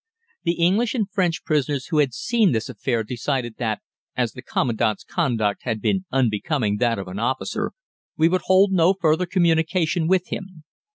[0.45, 3.83] The English and French prisoners who had seen this affair decided that,
[4.17, 7.71] as the Commandant's conduct had been unbecoming that of an officer,
[8.17, 10.63] we would hold no further communication with him.